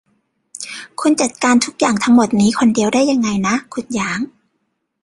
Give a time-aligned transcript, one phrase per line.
[0.99, 4.19] คุณจัดการทุกอย่างทั้งหมดนี้คนเดียวได้ยังไงนะ คุณหยาง